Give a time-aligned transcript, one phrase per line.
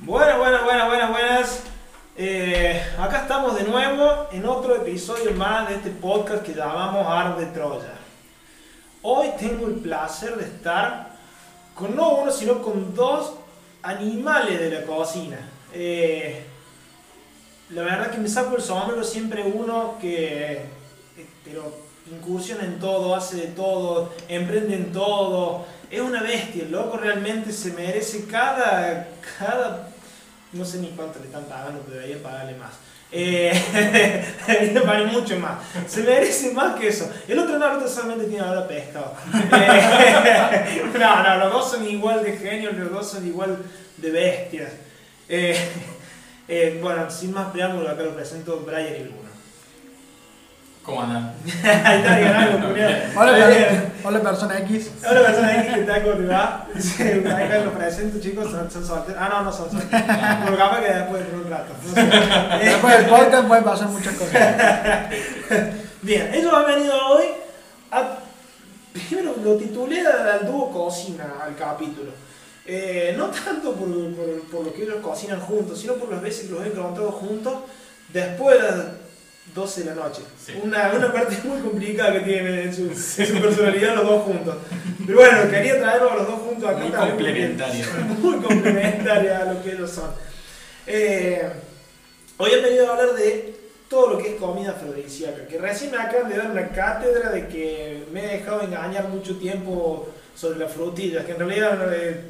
[0.00, 1.62] Buenas, buenas, buenas, buenas, buenas.
[2.16, 7.38] Eh, acá estamos de nuevo en otro episodio más de este podcast que llamamos Art
[7.38, 7.94] de Troya.
[9.02, 11.10] Hoy tengo el placer de estar
[11.74, 13.34] con no uno, sino con dos
[13.82, 15.38] animales de la cocina.
[15.72, 16.44] Eh,
[17.70, 20.52] la verdad que me saco el sombrero siempre uno que
[21.16, 21.72] eh, pero
[22.10, 25.64] incursiona en todo, hace de todo, emprende en todo.
[25.94, 29.06] Es una bestia, el loco realmente se merece cada,
[29.38, 29.88] cada
[30.52, 32.72] no sé ni cuánto le están pagando, pero debería pagarle más.
[33.12, 33.52] Eh,
[34.46, 35.62] debería pagarle mucho más.
[35.86, 37.08] Se merece más que eso.
[37.28, 39.14] El otro no, solamente tiene ahora pescado.
[39.52, 43.58] Eh, no, no, los dos son igual de genios, los dos son igual
[43.96, 44.72] de bestias.
[45.28, 45.56] Eh,
[46.48, 49.23] eh, bueno, sin más preámbulo, acá lo presento Brian y Bruno.
[50.84, 51.32] ¿Cómo andan?
[51.64, 52.90] Ahí está, bien, algo, culiao.
[53.16, 54.90] Hola, Está hola persona X.
[55.08, 56.02] Hola persona X, ¿qué tal?
[56.02, 56.66] ¿Cómo te va?
[56.78, 59.18] Sí, acá los presento chicos, son, son solteros.
[59.18, 59.90] Ah, no, no son solteros.
[60.44, 61.72] Pero capaz que después de un rato.
[62.62, 64.56] Después del podcast pueden pasar muchas cosas.
[66.02, 67.24] Bien, ellos han venido hoy
[67.90, 68.18] a...
[68.92, 72.12] Primero lo titulé al dúo cocina al capítulo.
[72.66, 76.46] Eh, no tanto por, por, por lo que ellos cocinan juntos, sino por las veces
[76.46, 77.54] que los he encontrado juntos
[78.12, 78.76] después de las
[79.52, 80.22] 12 de la noche.
[80.44, 80.52] Sí.
[80.62, 84.56] Una, una parte muy complicada que tienen en su, en su personalidad los dos juntos.
[85.06, 87.86] Pero bueno, quería traerlos a los dos juntos acá Muy también complementario.
[88.20, 90.10] muy complementaria a lo que ellos son.
[90.86, 91.48] Eh,
[92.38, 93.54] hoy he venido a hablar de
[93.88, 97.46] todo lo que es comida afrodisíaca, que recién me acaban de dar una cátedra de
[97.46, 102.20] que me he dejado engañar mucho tiempo sobre las frutillas, que en realidad eh,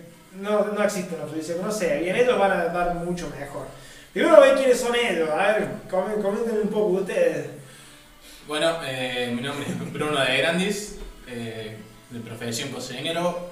[0.40, 3.66] no, no existen los afrodisíacos, no sé, bien, ellos van a dar mucho mejor.
[4.14, 7.46] Primero ver quiénes son ellos, a ver, comen- coméntenme un poco ustedes.
[8.46, 11.76] Bueno, eh, mi nombre es Bruno de Grandis, eh,
[12.10, 13.50] de profesión cocinero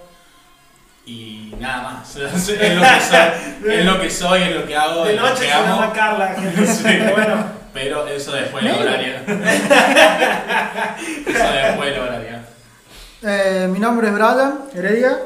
[1.05, 2.15] y nada más.
[2.17, 5.49] es, lo que soy, es lo que soy, es lo que hago, De noche se
[5.49, 6.65] llama Carla, gente.
[6.67, 6.83] Sí.
[6.85, 9.15] pero bueno, pero eso después del horario.
[11.27, 12.39] eso después del horario.
[13.25, 15.19] Eh, mi nombre es Brian Heredia,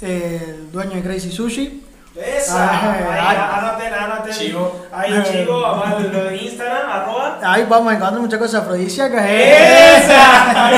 [0.00, 1.82] eh, el dueño de Crazy Sushi.
[2.18, 4.32] Esa, anoten, anoten.
[4.32, 4.86] Chivo.
[4.92, 7.38] Ahí, chico, además de lo de Instagram, arroba.
[7.42, 9.24] Ahí vamos a encontrar muchas cosas afrodisíacas.
[9.26, 9.96] eh.
[9.98, 10.70] ¡Esa!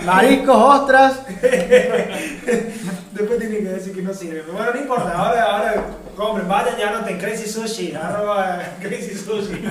[0.04, 1.20] Mariscos, ostras.
[3.12, 4.40] Después tienen que decir que no sirve.
[4.40, 5.74] Pero bueno, no importa, ahora, ahora
[6.16, 9.62] compren, vayan y anoten Crazy Sushi, arroba Crazy Sushi.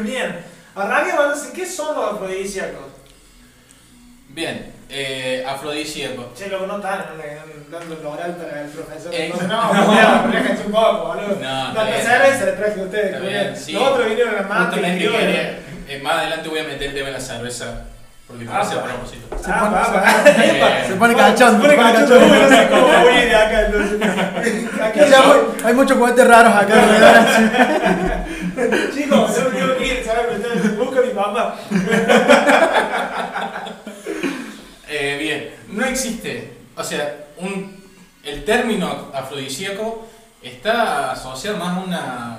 [0.00, 2.82] Bien, arranquemos, ¿qué son los afrodisíacos?
[4.28, 6.32] Bien, eh, afrodisíaco.
[6.36, 9.14] Che, loco, no están no, dando el oral para el profesor.
[9.14, 11.36] Eh, Entonces, no, no, relájense un poco, boludo.
[11.40, 12.02] No, La bien.
[12.02, 13.72] cerveza le traje a ustedes, bien, sí.
[13.72, 17.20] Los otros vinieron a quería- eh, más adelante voy a meter el tema de la
[17.20, 17.84] cerveza,
[18.26, 19.36] porque lo Ah, hice a propósito.
[19.42, 20.44] Se Ah, pone- se- va.
[20.46, 20.86] Epa.
[20.86, 24.00] se pone cachondo, Se pone se pone cachondo, no sé cómo huir de acá, entonces.
[24.82, 25.00] Aquí
[25.64, 27.24] hay muchos juguetes raros acá alrededor.
[28.94, 30.38] Chicos, yo me tengo que ir, ¿sabes?
[30.38, 31.54] Me tengo que buscar a mi mamá.
[34.88, 37.82] Eh, bien, no existe, o sea, un,
[38.22, 40.06] el término afrodisíaco
[40.42, 42.38] está asociado más a una,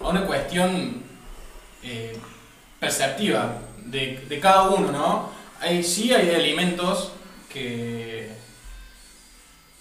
[0.00, 1.02] a una cuestión
[1.82, 2.16] eh,
[2.78, 5.30] perceptiva de, de cada uno, ¿no?
[5.60, 7.12] Hay, sí hay alimentos
[7.52, 8.30] que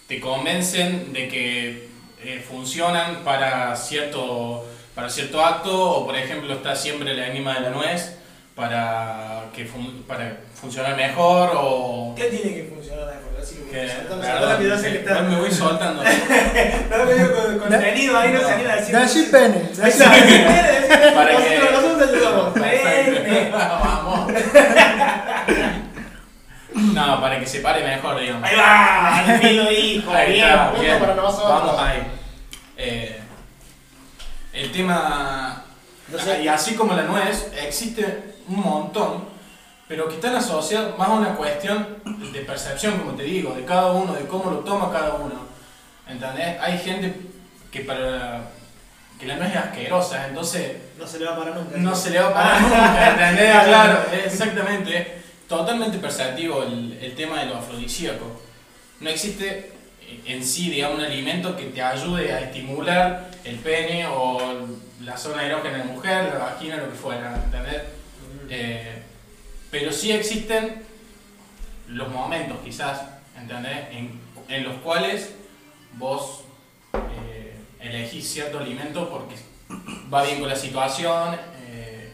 [0.08, 1.90] te convencen de que
[2.24, 7.62] eh, funcionan para cierto, para cierto acto, o por ejemplo está siempre el enigma de
[7.62, 8.18] la nuez
[8.56, 12.14] para, que fun- para funcionar mejor, o...
[12.16, 13.42] ¿Qué tiene que funcionar mejor?
[13.42, 14.24] Así que, que- perdón,
[14.86, 15.22] está.
[15.24, 16.04] me voy soltando.
[16.04, 19.32] Está medio con contenido ahí, no decir.
[19.32, 19.56] Pene.
[19.82, 20.50] Ahí está, decí pene,
[20.88, 22.54] decí- Para que- Nosotros ayudamos.
[23.52, 24.32] Vamos.
[26.76, 28.50] No, para que se pare mejor, digamos.
[28.50, 30.12] Ahí va, al fin lo dijo.
[30.12, 31.00] Ahí Bien, está, punto bien.
[31.00, 31.50] para nosotros.
[31.50, 32.04] Vamos ahí.
[32.78, 33.20] Eh,
[34.54, 35.66] el tema.
[36.08, 36.42] No sé.
[36.44, 39.26] Y así como la nuez, existe un montón,
[39.88, 41.98] pero que están asociados más a una cuestión
[42.32, 45.36] de percepción, como te digo, de cada uno, de cómo lo toma cada uno.
[46.08, 46.60] ¿Entendés?
[46.60, 47.16] Hay gente
[47.72, 48.52] que para.
[49.20, 51.78] que la nuez es asquerosa, entonces No se le va a parar nunca.
[51.78, 53.56] no se le va a parar nunca, ¿entendés?
[53.66, 55.24] Claro, exactamente.
[55.48, 58.42] Totalmente perceptivo el, el tema de lo afrodisíaco.
[59.02, 59.72] No existe
[60.26, 64.40] en sí, digamos, un alimento que te ayude a estimular el pene o
[65.02, 67.82] la zona erógena de la mujer, la vagina, lo que fuera, ¿entendés?
[68.56, 69.02] Eh,
[69.72, 70.84] pero sí existen
[71.88, 73.02] los momentos, quizás,
[73.36, 73.88] ¿entendés?
[74.48, 75.34] En, los cuales
[75.98, 76.44] vos
[76.94, 79.36] eh, elegís cierto alimento porque
[80.14, 81.36] va bien con la situación.
[81.66, 82.14] eh,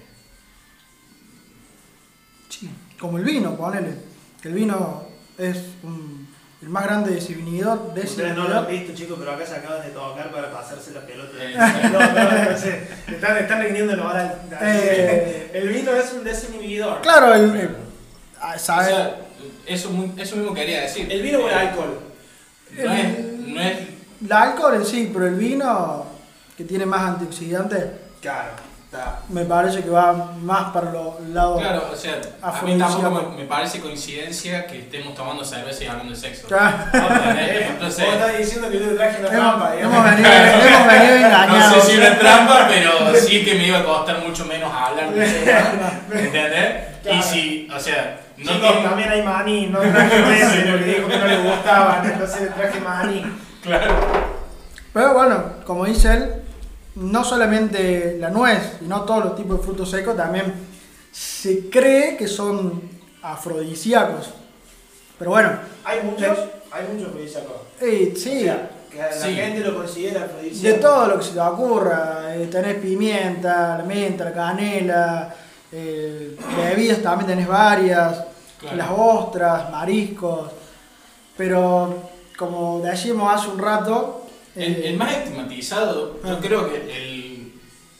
[2.47, 3.95] Sí, Como el vino, ponele.
[4.41, 5.03] El vino
[5.37, 6.18] es un
[6.61, 7.93] el más grande desinhibidor.
[7.95, 11.01] Ustedes no lo han visto, chicos, pero acá se acaban de tocar para pasarse la
[11.01, 11.31] pelota.
[11.39, 11.53] Eh,
[11.91, 12.81] No, no, no sé.
[13.07, 14.41] Están, están rindiendo ahora.
[14.51, 15.51] al- Eh.
[15.53, 17.01] El vino es un desinhibidor.
[17.01, 17.75] Claro, el, el-
[18.41, 19.15] ah, O sea,
[19.65, 21.09] eso, eso mismo quería decir.
[21.11, 21.99] El vino o el Eh, alcohol.
[22.77, 23.77] No es, no es
[24.23, 26.05] el alcohol en sí, pero el vino
[26.57, 27.85] que tiene más antioxidantes,
[28.21, 28.51] Claro,
[28.91, 29.19] está.
[29.29, 31.59] me parece que va más para los lados.
[31.61, 35.87] Claro, o sea, a mí tampoco me, me parece coincidencia que estemos tomando cerveza y
[35.87, 36.47] hablando de sexo.
[36.49, 36.89] Ya.
[37.69, 39.97] Entonces- Vos estás diciendo que yo te traje una Hemos, trampa, digamos.
[40.07, 43.83] hemos venido, hemos venido No sé si una trampa, pero sí que me iba a
[43.85, 45.35] costar mucho menos hablar de eso.
[46.11, 46.83] ¿Entendés?
[47.03, 47.17] Claro.
[47.19, 51.07] Y si, o sea, no Chicos, tiene- también hay maní, no traje meses porque dijo
[51.07, 53.25] que no le gustaban, entonces le traje maní.
[53.61, 53.93] Claro.
[54.93, 56.33] Pero bueno, como dice él,
[56.95, 60.53] no solamente la nuez, sino todos los tipos de frutos secos también
[61.11, 62.81] se cree que son
[63.21, 64.29] afrodisíacos.
[65.17, 65.51] Pero bueno,
[65.83, 66.37] Hay muchos,
[66.71, 67.55] hay muchos afrodisíacos.
[67.81, 69.33] eh, O sí, sea, que la Sí.
[69.35, 70.79] gente lo considera de afrodisíaco.
[70.79, 72.35] todo lo que se te ocurra.
[72.35, 75.35] Eh, tenés pimienta, la menta, la canela,
[75.71, 78.23] eh, bebidas también tenés varias,
[78.59, 78.77] Claro.
[78.77, 80.51] las ostras, mariscos.
[81.37, 81.95] Pero
[82.37, 84.18] como decíamos hace un rato,
[84.59, 86.39] El, el más estigmatizado, yo Ah.
[86.41, 87.51] creo que el,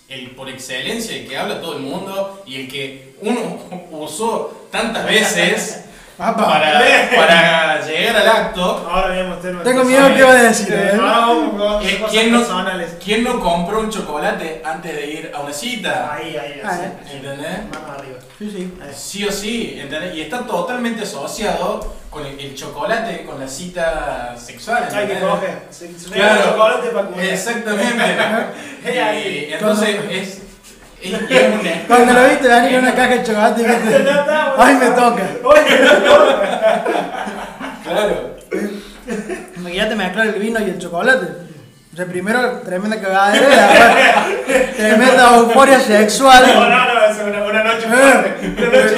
[0.10, 3.60] el por excelencia, el que habla todo el mundo y el que uno
[3.92, 5.86] usó tantas veces
[6.20, 6.82] apa, para,
[7.16, 10.92] para llegar al acto, Ahora voy a mostrar Tengo miedo que iba a decir, ¿eh?
[10.98, 11.80] No,
[12.10, 12.42] ¿quién no-.
[13.04, 16.14] ¿quién no compró un chocolate antes de ir a una cita?
[16.14, 17.16] Ahí, ahí, Ah, así.
[17.16, 17.58] ¿Entendés?
[17.72, 18.20] Mano arriba.
[18.38, 18.74] sí, sí.
[18.94, 20.14] Sí o sí, ¿entendés?
[20.16, 24.88] Y está totalmente asociado con el, el chocolate, con la cita sexual.
[24.94, 25.64] Hay que coger.
[25.70, 26.44] Se, se Claro.
[26.52, 27.26] chocolate para comer.
[27.34, 28.04] Exactamente.
[29.50, 30.42] Y entonces es,
[31.88, 35.24] Cuando lo viste con una caja de chocolate y está, ay me toca.
[37.84, 38.36] Claro.
[39.58, 41.28] Imagínate mezclar el vino y el chocolate.
[41.92, 46.44] O sea, primero tremenda cagadera y después tremenda euforia No, sexual.
[46.54, 47.90] no, no, es una, una noche Eh.
[47.90, 48.30] fuerte.
[48.62, 48.96] Una noche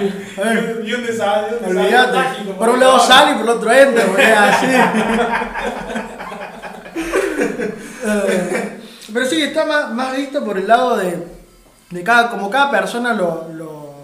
[0.00, 0.02] y,
[0.40, 0.82] Eh.
[0.84, 1.56] y un desayuno.
[1.60, 2.18] un desayuno Olvídate.
[2.58, 4.02] Por un lado sale y por el otro entra,
[4.48, 4.66] así.
[9.12, 11.26] Pero sí, está más, más visto por el lado de,
[11.90, 13.94] de cada, como cada persona lo, lo,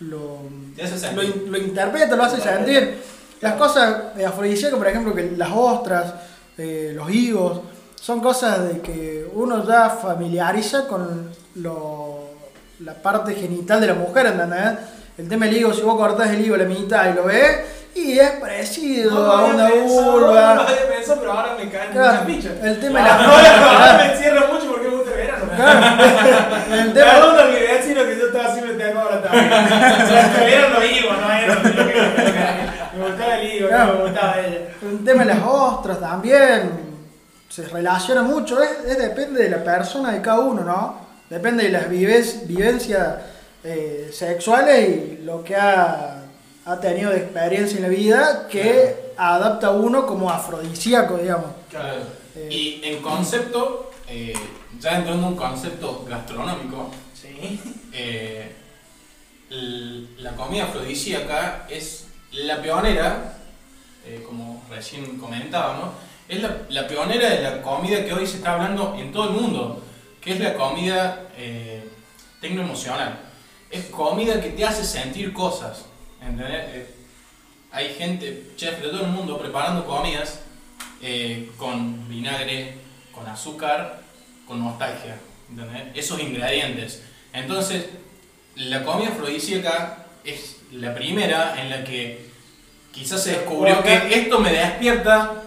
[0.00, 0.38] lo,
[0.76, 1.24] lo, sentir.
[1.24, 3.02] in- lo interpreta, lo hace sentir.
[3.40, 6.14] Las cosas afrodisíacas, por ejemplo, que las ostras,
[6.56, 7.60] eh, los higos,
[7.94, 12.30] son cosas de que uno ya familiariza con lo,
[12.80, 14.78] la parte genital de la mujer, ¿entendés?
[15.18, 17.58] El tema del higo, si vos cortás el higo a la mitad y lo ves,
[18.06, 20.50] y es parecido No a una pensado, No vulva.
[20.52, 22.52] había pensado, pero ahora me caen Claro, muchas pichas.
[22.64, 23.32] el tema de Ah, la no,
[23.68, 25.44] ahora me encierro mucho porque me gusta el verano.
[25.56, 29.48] Claro, el tema, Perdón a mi vecino que yo estaba me tengo ahora también.
[30.08, 31.94] Sea, eran los higos, no eran lo que
[32.98, 34.58] Me gustaba el higo, no me gustaba ella.
[34.82, 36.88] el tema de las ostras también
[37.48, 41.08] se relaciona mucho, es, es depende de la persona de cada uno, ¿no?
[41.30, 43.14] Depende de las vivencias
[43.64, 46.17] eh, sexuales y lo que ha,
[46.68, 51.46] ha tenido de experiencia en la vida que adapta a uno como afrodisíaco, digamos.
[51.70, 52.02] Claro.
[52.36, 52.48] Eh.
[52.50, 54.34] Y en concepto, eh,
[54.78, 57.58] ya entrando en un concepto gastronómico, Sí.
[57.94, 58.52] eh,
[60.18, 63.34] la comida afrodisíaca es la pionera,
[64.26, 65.88] como recién comentábamos,
[66.28, 69.40] es la, la pionera de la comida que hoy se está hablando en todo el
[69.40, 69.82] mundo,
[70.20, 71.28] que es la comida
[72.42, 73.20] tecnoemocional.
[73.70, 75.86] Es comida que te hace sentir cosas,
[76.20, 76.64] ¿entendés?
[76.74, 76.86] Eh,
[77.70, 80.40] hay gente, chefs de todo el mundo, preparando comidas
[81.02, 82.74] eh, con vinagre,
[83.12, 84.00] con azúcar,
[84.46, 85.18] con nostalgia,
[85.50, 85.84] ¿entendés?
[85.94, 87.02] Esos ingredientes.
[87.32, 87.86] Entonces,
[88.56, 92.28] la comida afrodisíaca es la primera en la que
[92.92, 95.42] quizás se descubrió que esto me despierta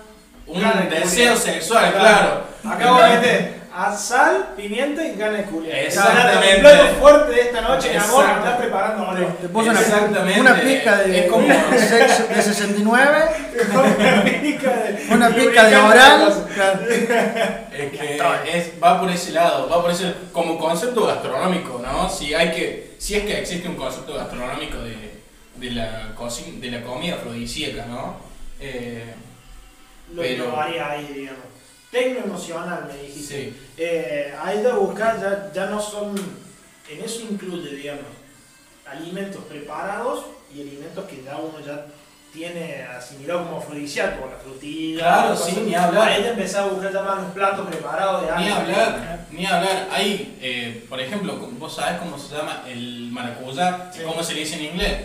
[0.47, 2.45] un deseo sexual, claro.
[2.63, 5.77] Acabo de a sal, pimienta y gana de culiar.
[5.77, 6.55] Exactamente.
[6.55, 9.27] El plato fuerte de esta noche, mi amor, andás preparando ahora.
[9.41, 10.41] Te puso una, Exactamente.
[10.41, 13.19] una pizca de, Es como- de sexo- de 69,
[13.71, 16.45] Una pica de, una pizca de oral.
[17.71, 18.17] Es que
[18.57, 22.09] es- va por ese lado, va por ese como concepto gastronómico, ¿no?
[22.09, 25.21] Si hay que, si es que existe un concepto gastronómico de,
[25.55, 28.15] de la cocina, de la comida afrodisíaca, ¿no?
[28.59, 29.13] Eh,
[30.13, 31.39] Lo Pero- ahí, digamos.
[31.91, 33.35] Tecno emocional, me dijiste.
[33.51, 36.15] sí, Eh, ahí de buscar ya, ya no son.
[36.89, 38.05] En eso incluye, digamos,
[38.89, 41.85] alimentos preparados y alimentos que ya uno ya
[42.33, 44.99] tiene asimilado como afrodisíaco, la frutilla.
[44.99, 46.07] Claro, sí, ni hablar.
[46.09, 49.87] Ahí ya empecé a buscar ya más los platos preparados de ni hablar, ni hablar.
[49.91, 54.01] Hay, eh, por ejemplo, vos sabés cómo se llama el maracuyá, Sí.
[54.05, 54.97] cómo se le dice en inglés,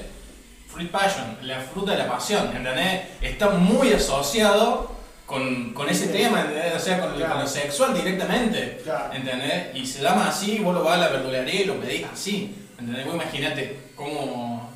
[0.68, 3.02] fruit passion, la fruta de la pasión, ¿entendés?
[3.20, 4.95] Está muy asociado
[5.26, 6.12] con, con ese Sí.
[6.12, 6.74] tema, ¿entendés?
[6.76, 7.32] O sea, con, Claro.
[7.34, 9.12] con lo sexual directamente, Claro.
[9.12, 9.74] ¿entendés?
[9.74, 13.04] Y se llama así, vos lo vas a la verdulería y lo pedís así, ¿entendés?
[13.06, 14.70] Vos imaginate cómo,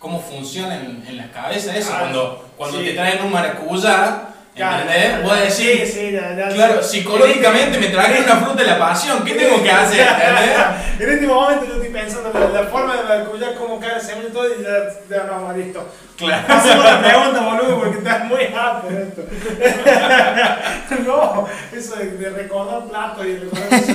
[0.00, 2.02] cómo funciona en, en las cabezas eso, Claro.
[2.04, 2.84] cuando, cuando Sí.
[2.86, 4.82] te traen un maracuyá, Claro.
[4.88, 5.22] ¿entendés?
[5.24, 6.98] Vos decís, Sí, sí, ya- ya- claro, sí.
[6.98, 10.00] psicológicamente me trajeron una fruta de la pasión, ¿qué tengo que hacer?
[10.06, 10.56] ¿entendés?
[11.00, 14.00] En este momento yo estoy pensando en la, la forma de maracuyá, cómo cae el
[14.00, 15.88] semilla y todo, y ya, ya no, listo.
[16.16, 16.44] Claro.
[16.54, 19.22] Hacemos la pregunta, boludo, porque estás muy áspero esto.
[21.04, 23.88] no, eso de, de recordar platos y de recordar cosas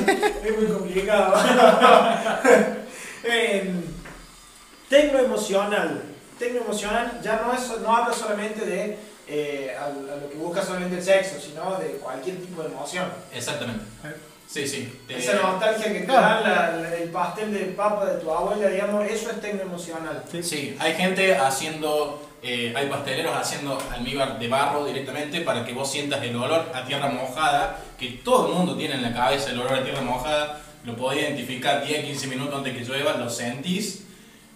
[0.43, 1.33] es muy complicado.
[3.23, 3.81] Em,
[4.89, 6.01] Tecnoemocional.
[6.39, 8.97] Tecnoemocional ya no, es, no habla solamente de
[9.29, 13.05] eh, a, a lo que busca solamente el sexo, sino de cualquier tipo de emoción.
[13.33, 13.86] Exactamente.
[14.48, 14.91] Sí, sí.
[15.07, 18.67] te- Esa nostalgia que te da la- la- el pastel de papa de tu abuela,
[18.67, 20.24] digamos, eso es tecnoemocional.
[20.41, 25.91] Sí, hay gente haciendo, eh, hay pasteleros haciendo almíbar de barro directamente para que vos
[25.91, 29.59] sientas el olor a tierra mojada, que todo el mundo tiene en la cabeza el
[29.59, 34.05] olor a tierra mojada, lo podés identificar 10, 15 minutos antes que llueva, lo sentís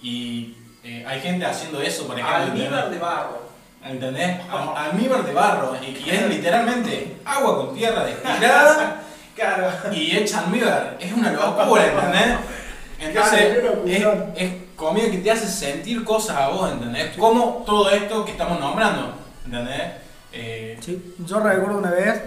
[0.01, 2.35] y eh, hay gente haciendo eso, por ejemplo.
[2.51, 3.43] Almíbar de barro.
[3.85, 4.39] ¿Entendés?
[4.49, 9.01] Al- Almíbar de barro, y, y es literalmente agua con tierra destilada
[9.35, 9.67] Claro.
[9.91, 10.95] y hecha almíbar.
[10.99, 12.37] Es una locura, ¿entendés?
[12.99, 13.57] Entonces,
[14.35, 17.15] es, comida que te hace sentir cosas a vos, ¿entendés?
[17.17, 19.13] Como todo esto que estamos nombrando,
[19.45, 19.81] ¿entendés?
[20.31, 22.21] Eh, Sí, yo recuerdo una vez,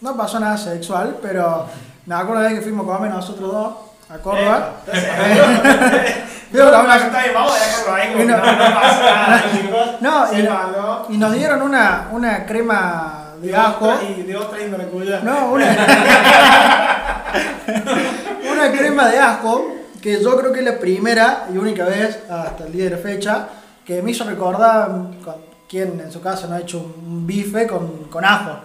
[0.00, 1.66] no pasó nada sexual, pero
[2.06, 3.72] me acuerdo una vez que fuimos a comer nosotros dos
[4.08, 4.72] a Córdoba.
[6.52, 9.88] Comer- Está bien, vamos a dejarlo ahí, no- no, no pasa nada, chicos.
[10.00, 13.88] No, y- y nos dieron una, una crema de De ajo.
[13.88, 15.20] otra y de otra índole cuya.
[15.20, 15.66] No, una,
[18.52, 19.66] una crema de ajo
[20.00, 22.96] que yo creo que es la primera y única vez hasta el día de la
[22.98, 23.46] fecha
[23.84, 24.88] que me hizo recordar
[25.24, 25.34] con
[25.68, 28.58] quien en su casa no ha hecho un bife con, con ajo.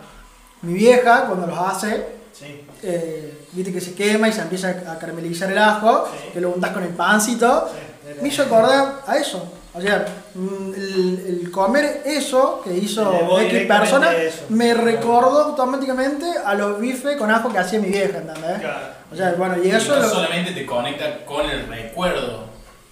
[0.63, 2.05] Mi vieja cuando los hace,
[2.39, 2.61] Sí.
[2.83, 6.29] eh, viste que se quema y se empieza a caramelizar el ajo, Sí.
[6.33, 7.69] que lo untas con el pancito.
[7.71, 8.19] sí.
[8.21, 9.51] Me hizo acordar a eso.
[9.73, 14.45] O sea, mm, el, el comer eso que hizo X persona eso.
[14.49, 18.59] me recordó automáticamente a los bifes con ajo que hacía mi vieja, ¿entendés?
[18.61, 18.87] Claro.
[19.11, 22.45] O sea, bueno, y eso no lo- solamente te conecta con el recuerdo,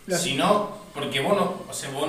[0.05, 2.07] Lo- sino porque vos no, o sea, vos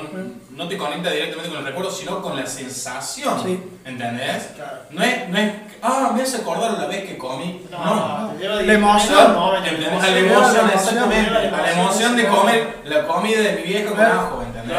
[0.51, 3.61] no te conecta directamente con el recuerdo, sino con la sensación, Sí.
[3.85, 4.45] ¿entendés?
[4.55, 4.79] Claro.
[4.91, 5.53] No es, no es,
[5.83, 7.67] ah, me hace acordar la vez que comí.
[7.71, 9.37] No, No, no, La emoción.
[9.59, 9.91] ¿Entendés?
[9.93, 11.31] la A la emoción, exactamente.
[11.31, 14.79] la A la emoción de comer la comida de mi vieja con ajo, ¿entendés?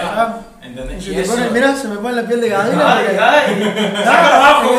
[0.64, 1.06] ¿Entendés?
[1.06, 2.96] te eso- pone- mira, se me pone la piel de gallina.
[2.98, 3.94] Ay, porque- ay.
[4.04, 4.70] Sácalo abajo.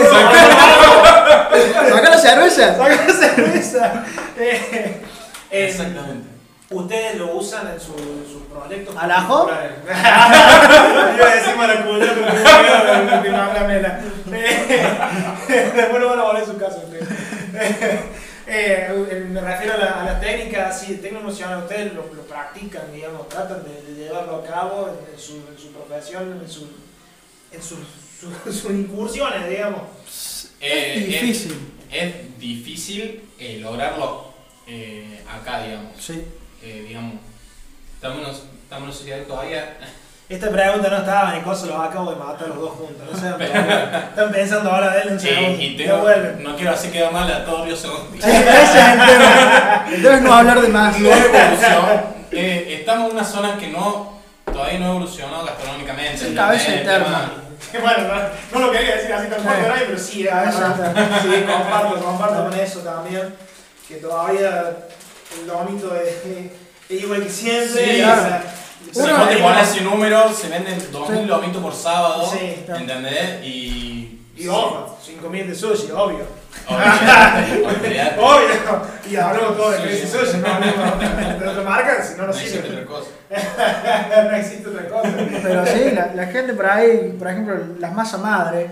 [1.91, 2.77] Saca la cerveza.
[2.77, 4.05] Saca la cerveza.
[4.39, 5.03] Eh,
[5.51, 6.29] eh, Exactamente.
[6.71, 8.95] ¿Ustedes lo usan en, su- en sus proyectos?
[8.97, 9.49] ¿Al ajo?
[9.87, 14.01] Iba a decir maracuyá, pero me quedo con la primavera mela.
[14.33, 16.77] Eh, Después no van a volver a su casa.
[16.85, 17.09] ustedes.
[18.51, 22.91] Eh, me refiero a la, a la técnica, sí, tengo emocional, ustedes lo, lo practican,
[22.95, 26.67] digamos, tratan de, de llevarlo a cabo en, en su, en su profesión, en, su,
[27.53, 27.79] en sus,
[28.19, 29.83] su- sus incursiones, digamos.
[30.63, 31.59] Eh, Es difícil.
[31.93, 34.33] Es, es difícil eh, lograrlo
[34.67, 35.93] eh, acá, digamos.
[36.03, 36.25] Sí.
[36.63, 37.15] Eh, digamos,
[37.95, 39.77] estamos estamos sociedad todavía.
[40.29, 42.99] Esta pregunta no estaba en cosas, los acabo de matar los dos juntos.
[43.11, 43.29] No sé,
[44.11, 46.07] están pensando ahora de él en Sí, y tengo,
[46.41, 48.11] no quiero hacer quedar mal a todos Río Segundo.
[48.13, 49.87] Sí, ese es el tema.
[49.91, 50.99] Entonces no hablar de más.
[50.99, 52.03] No evolución.
[52.31, 56.35] Eh, estamos en una zona que no todavía no evolucionó gastronómicamente.
[56.35, 57.05] Cabeza El eterna.
[57.07, 57.33] tema-
[57.81, 58.15] Bueno,
[58.53, 59.69] no, no lo quería decir así tan fuerte, Sí.
[59.69, 59.75] ¿no?
[59.87, 61.21] pero sí, es Cabeza verdad.
[61.23, 63.35] sí, comparto, comparto con eso también.
[63.89, 64.77] Que todavía
[65.41, 66.17] el lomito es,
[66.89, 67.85] es igual que siempre.
[67.97, 68.23] Sí, o claro.
[68.23, 68.55] sea,
[68.93, 71.27] Si vos te pones ese número, se venden 2.000 Sí.
[71.27, 72.65] lomitos por sábado, Sí.
[72.69, 73.45] ¿entendés?
[73.45, 74.15] Y...
[74.37, 76.25] Y ojo, 5.000 de sushi, obvio.
[78.19, 78.83] Obvio.
[79.11, 80.07] Y hablamos todo de Crazy.
[80.07, 82.83] Sushi, no hablamos de otra marca, si no, no No existe sirve.
[82.83, 83.11] otra cosa.
[84.31, 85.09] no existe otra cosa.
[85.43, 88.71] Pero sí, la, la gente por ahí, por ejemplo, las masas madre,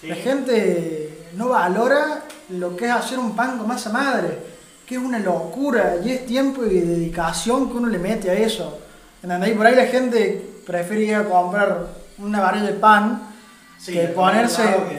[0.00, 0.08] Sí.
[0.08, 4.38] la gente no valora lo que es hacer un pan con masa madre,
[4.86, 8.78] que es una locura y es tiempo y dedicación que uno le mete a eso.
[9.22, 9.56] ¿Entendés?
[9.56, 11.86] Por ahí la gente prefiere ir a comprar
[12.18, 13.22] una varilla de pan
[13.78, 14.62] Sí, que ponerse.
[14.62, 14.98] que-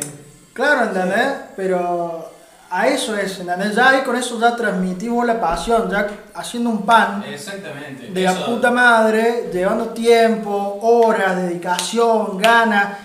[0.54, 1.28] Claro, ¿entendés?
[1.56, 2.30] Pero
[2.70, 3.76] a eso es, ¿entendés?
[3.76, 8.08] Ya ahí con eso ya transmitimos la pasión, ya haciendo un pan Exactamente.
[8.12, 12.98] de la puta madre, llevando tiempo, horas, dedicación, ganas.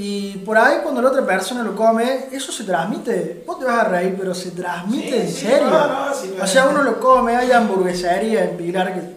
[0.00, 3.42] Y por ahí cuando la otra persona lo come, eso se transmite.
[3.44, 5.68] Vos te vas a reír, pero se transmite Sí, en sí, serio.
[5.70, 9.16] no, no, sí, o sea, uno lo come, hay hamburguesaría en Pilar que,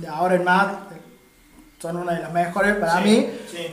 [0.00, 0.66] que ahora en más
[1.80, 3.28] son una de las mejores para mí,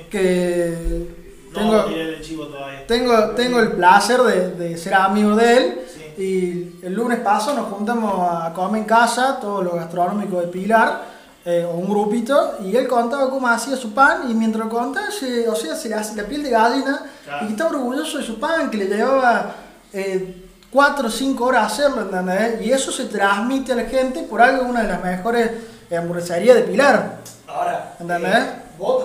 [0.10, 1.08] que
[1.52, 2.86] No, tengo, tiré el chivo todavía.
[2.86, 5.80] tengo, tengo el placer de, de ser amigo de él.
[6.18, 11.02] Y el lunes paso nos juntamos a comer en casa, todo lo gastronómico de Pilar,
[11.46, 15.48] eh, un grupito, y él contaba cómo hacía su pan, y mientras lo contaba, se-
[15.48, 17.44] o sea, se le hace la piel de gallina, Claro.
[17.44, 19.56] y que estaba orgulloso de su pan, que le llevaba
[19.94, 22.62] eh, 4 o 5 horas hacerlo, ¿entendés?
[22.62, 25.50] Y eso se transmite a la gente por algo, una de las mejores
[25.90, 27.18] eh, hamburgueserías de Pilar.
[27.48, 28.36] Ahora, ¿Entendés?
[28.36, 29.04] eh, vos,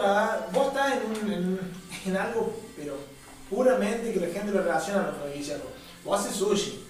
[0.52, 1.60] vos estás en, un- en-
[2.06, 2.96] en algo, pero
[3.48, 5.68] puramente que la gente lo relaciona a lo afrodisíaco.
[6.04, 6.83] Vos haces sushi.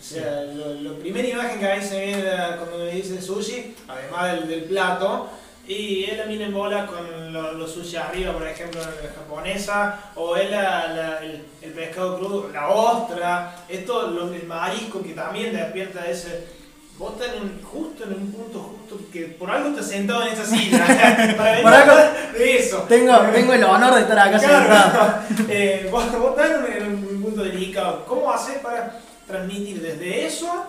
[0.00, 2.22] O sea, la primera imagen que a mí se me viene
[2.58, 5.28] cuando me dice sushi, además del, del plato,
[5.68, 10.00] y él la mira en bola con los lo sushi arriba, por ejemplo, la japonesa,
[10.16, 15.10] o él la- la- el, el pescado crudo, la ostra, esto, lo, el marisco que
[15.12, 16.58] también despierta ese.
[16.98, 20.28] Vos estás en un- justo en un punto justo que por algo estás sentado en
[20.32, 20.84] esa silla.
[21.36, 21.94] para venir Por algo-
[22.36, 22.78] de eso.
[22.88, 24.66] Tengo, tengo el honor de estar acá sentado.
[24.66, 25.14] Claro.
[25.48, 28.04] Eh, vos, vos estás en un, en un punto delicado.
[28.06, 28.98] ¿Cómo haces para
[29.30, 30.64] transmitir desde eso?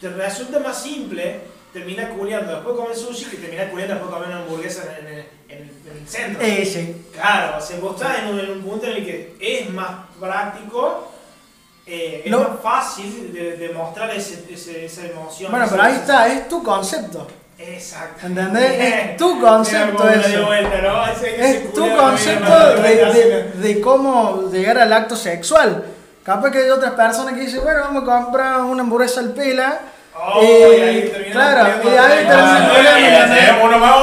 [0.00, 1.40] Te resulta más simple
[1.72, 5.70] terminar culiando después comer sushi que terminar culiando después comer una hamburguesa en, en- en-
[5.90, 6.42] en el centro.
[6.42, 7.06] Eh, sí.
[7.12, 9.90] Claro, o sea, vos estás en un, en un punto en el que es más
[10.20, 11.12] práctico,
[11.86, 12.40] eh, es No.
[12.40, 15.50] más fácil de, de mostrar ese, ese- esa emoción.
[15.50, 17.26] Bueno, pero ahí está, es tu concepto.
[17.58, 18.26] Exacto.
[18.26, 18.72] ¿Entendés?
[18.80, 22.52] Es tu concepto Es tu concepto
[23.60, 25.84] de cómo llegar al acto sexual.
[26.24, 29.78] Capaz que hay otras personas que dicen, bueno, vamos a comprar una hamburguesa al pela.
[30.16, 33.28] Oh, y, y ahí claro, y ahí Eh, ¿entendés?
[33.38, 33.94] tenemos uno más.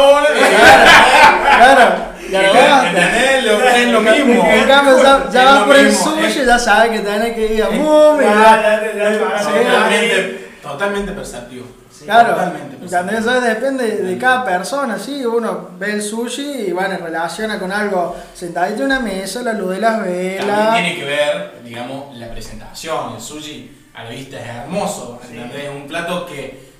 [1.57, 2.11] Claro,
[2.85, 3.43] ¿Entendés?
[3.91, 4.45] Lo- mismo.
[4.49, 5.01] en cambio,
[5.31, 8.23] ya, vas por el sushi, ya sabes que tenés que ir a Eh, boom, y
[8.23, 8.81] Ya,
[10.73, 11.65] Totalmente, perceptivo.
[11.91, 13.17] Sí, Claro, totalmente.
[13.17, 18.15] Eso depende de cada persona, sí, uno ve el sushi y bueno, relaciona con algo
[18.33, 20.73] sentadito en una mesa, la luz de las También velas.
[20.75, 23.15] tiene que ver, digamos, la presentación.
[23.15, 25.19] El sushi a la vista es hermoso.
[25.29, 25.37] Sí.
[25.37, 25.65] ¿entendés?
[25.65, 26.71] Es un plato que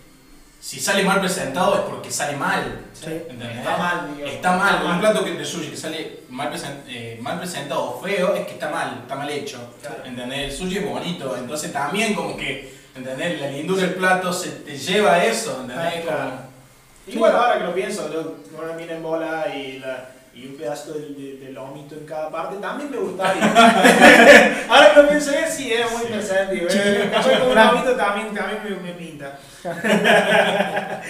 [0.59, 2.79] si sale mal presentado es porque sale mal.
[2.93, 3.05] Sí.
[3.07, 3.57] ¿entendés?
[3.57, 4.33] Está mal, digamos.
[4.35, 4.75] Está mal.
[4.75, 8.33] Está Un plato que de sushi que sale mal, presen- eh, mal presentado o feo
[8.35, 9.59] es que está mal, está mal hecho.
[9.81, 9.97] Claro.
[10.05, 10.51] ¿entendés?
[10.51, 13.39] El sushi es bonito, entonces también como que, ¿entendés?
[13.41, 15.93] La lindura del plato se te lleva a eso, ¿entendés?
[15.97, 16.29] Ah, claro.
[16.31, 16.51] Como-
[17.07, 20.93] Igual ahora que lo pienso, lo- una mina en bola y, la, y un pedazo
[20.93, 23.43] de, de, de lomito en cada parte, también me gustaría.
[24.69, 26.05] ahora que lo pienso bien, sí, era muy Sí.
[26.07, 26.67] interesante.
[27.11, 29.39] Capaz con un lomito también, también me, me pinta.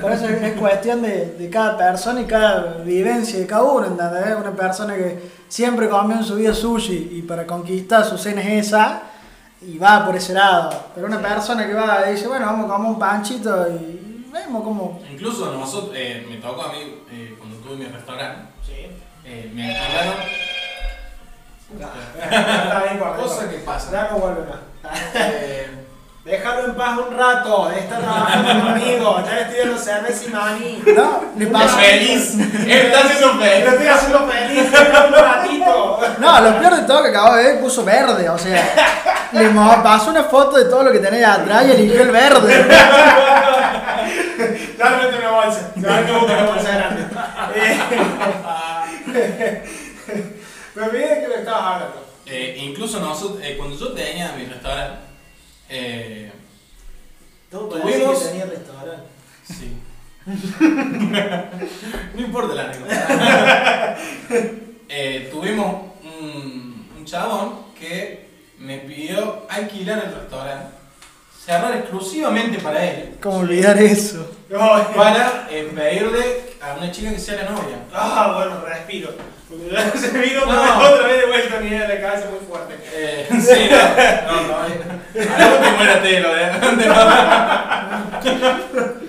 [0.00, 4.34] Por eso es cuestión de, de cada persona y cada vivencia de cada uno, ¿entendés?
[4.36, 8.66] Una persona que siempre comió en su vida sushi y para conquistar su cena es
[8.68, 9.02] esa
[9.60, 10.70] y va por ese lado.
[10.94, 14.62] Pero una persona que va y dice, bueno, vamos a comer un panchito y vemos
[14.62, 15.00] cómo...
[15.10, 18.86] Incluso nosotros, eh, me tocó a mí eh, cuando tuve mi restaurante, Sí.
[19.24, 19.62] eh, me
[22.84, 23.92] bien, guarda, Cosa que pasa.
[23.92, 24.58] Ya no vuelve más.
[26.28, 30.82] Déjalo en paz un rato, está trabajando conmigo, está estudiando cerveza y maní.
[30.94, 31.78] No, le pasó...
[31.78, 32.34] feliz.
[32.38, 33.66] Él está haciendo Lo feliz.
[33.66, 36.00] estoy haciendo feliz, un ratito.
[36.18, 38.62] No, lo peor de todo que acabo de ver puso verde, o sea,
[39.32, 42.66] le mo- pasó una foto de todo lo que tenía atrás y eligió el verde.
[44.78, 47.04] Ya no una bolsa, ya no una bolsa grande.
[50.74, 52.06] Mira de qué le estabas hablando.
[52.26, 55.07] Eh, incluso nosotros, eh, cuando yo tenía mi restaurante,
[55.68, 56.32] eh,
[57.50, 59.02] Todo parece que tenía restaurante.
[59.44, 59.72] sí.
[62.14, 63.96] no importa la anécdota.
[64.88, 68.28] Eh, tuvimos un, un chabón que
[68.58, 70.74] me pidió alquilar el restaurante,
[71.44, 74.30] cerrar exclusivamente para él, ¿Cómo olvidar eso?
[74.96, 77.76] para eh, pedirle a una chica que sea la novia.
[77.94, 79.10] Ah, bueno, respiro.
[79.48, 80.78] Porque se vino No.
[80.90, 82.74] otra vez- de vuelta a mi de la cabeza muy fuerte.
[82.92, 83.68] Eh, sí,
[84.26, 84.97] no, no, no.
[85.14, 85.28] Eh.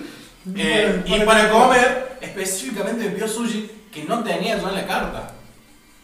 [0.56, 5.32] Eh, y para comer, específicamente me pidió sushi que no tenía yo en la carta.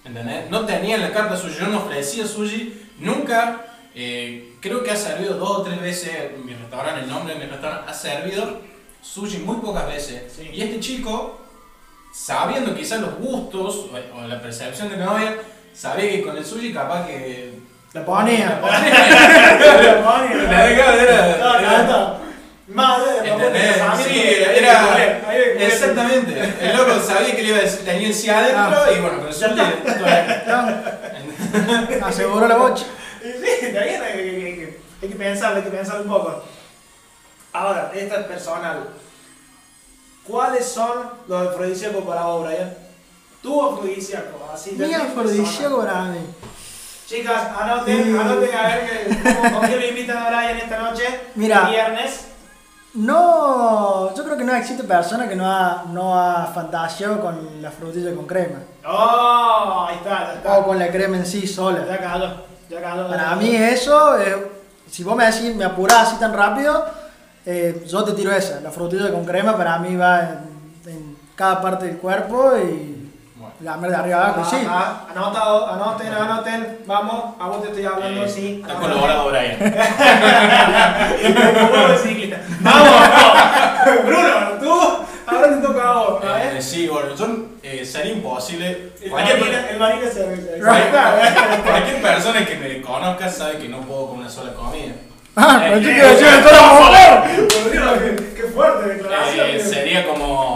[0.04, 0.50] ¿Entendés?
[0.50, 3.64] No tenía en la carta sushi, yo no ofrecía sushi, nunca.
[3.94, 6.12] eh, creo que ha servido dos o tres veces
[6.44, 8.60] mi restaurante, el nombre de mi restaurante, ha servido
[9.00, 10.32] sushi muy pocas veces.
[10.36, 10.50] Sí.
[10.52, 11.40] Y este chico,
[12.14, 15.34] sabiendo quizás los gustos o, o la percepción de mi novia,
[15.74, 17.54] sabía que con el sushi capaz que.
[17.92, 18.60] La ponía.
[18.62, 18.80] La
[20.66, 22.16] década era- No, no, no.
[22.68, 23.32] Madre.
[24.04, 24.20] Sí,
[24.56, 24.98] era.
[25.58, 26.54] Exactamente.
[26.60, 29.32] El loco sabía que le iba a decir, tenía el sí adentro y bueno, con
[29.32, 29.54] sushi.
[32.04, 32.84] Aseguró la bocha.
[33.22, 36.42] Sí, de ahí hay que, hay que- hay que pensarlo, hay que pensar un poco.
[37.52, 38.88] Ahora, esta es personal.
[40.26, 42.74] ¿cuáles son los afrodisíacos para vos, Brian?
[43.42, 46.18] Tu afrodisíaco, así de Mi afrodisíaco para mí.
[47.06, 51.04] Chicas, anoten, Y- anoten a ver cómo- con quién me invitan a Brian esta noche.
[51.36, 51.60] Mira.
[51.66, 52.26] el Viernes.
[52.94, 57.70] No, yo creo que no existe persona que no ha, no ha fantaseado con la
[57.70, 58.60] frutilla con crema.
[58.86, 60.58] Oh, ahí está, ya está.
[60.58, 61.84] O con la crema en sí sola.
[61.86, 62.26] Ya cayó,
[62.70, 63.08] ya cayó.
[63.08, 64.50] Para mí eso, eh,
[64.90, 66.86] si vos me decís, me apurás así tan rápido,
[67.44, 68.60] eh, yo te tiro esa.
[68.60, 70.20] La frutilla con crema para mí va
[70.86, 72.95] en, en cada parte del cuerpo y.
[73.60, 74.56] la mer de arriba abajo, sí.
[74.68, 76.78] Ah, ah, anotado, anoten, anoten.
[76.86, 78.60] Vamos, a vos te estoy hablando, Eh, sí.
[78.62, 79.56] Está colaborado Brian.
[81.72, 82.40] Como de ciclista.
[82.60, 82.90] Vamos,
[84.04, 84.80] Bruno, tú,
[85.26, 86.24] ahora te toca a vos.
[86.24, 87.26] A Eh, sí, bueno, yo
[87.62, 88.92] eh, sería imposible.
[89.02, 90.26] El Cualquier, marina, el marina se
[90.60, 91.64] Right.
[91.64, 94.92] cualquier persona que me conozca sabe que no puedo con una sola comida.
[95.38, 97.48] Ah, Eh, pero yo eh, quiero decir eh, toda la mujer.
[97.48, 99.46] Por Dios, qué, qué fuerte declaración.
[99.50, 100.55] Eh, sería como.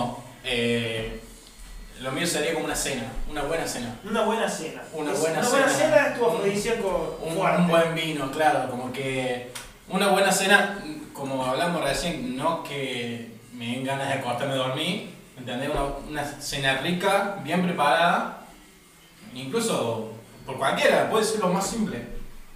[2.21, 3.97] Mío sería como una cena, una buena cena.
[4.05, 4.83] Una buena cena.
[4.93, 5.91] Una buena una buena cena.
[5.91, 9.51] cena es tu afrodisíaco Un, un buen vino, claro, como que
[9.89, 10.79] una buena cena,
[11.15, 15.71] como hablamos recién, no que me den ganas de acostarme a dormir, ¿entendés?
[15.71, 18.43] Una, una cena rica, bien preparada,
[19.35, 20.13] incluso
[20.45, 22.03] por cualquiera, puede ser lo más simple,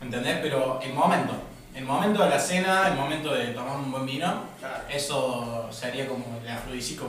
[0.01, 0.39] ¿entendés?
[0.43, 1.33] Pero el momento,
[1.75, 4.85] el momento de la cena, el momento de tomar un buen vino, Claro.
[4.91, 7.09] eso sería como el afrodisíaco.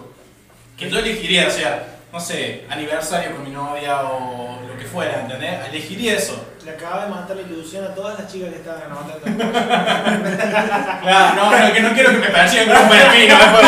[0.77, 5.19] Que yo elegiría, o sea, no sé, aniversario con mi novia o lo que fuera,
[5.19, 5.67] ¿entendés?
[5.67, 6.45] Elegiría eso.
[6.63, 9.25] Le acaba de matar la ilusión a todas las chicas que estaban anotando.
[11.01, 13.65] Claro, no, no, que no quiero que me persigan con un pepino después.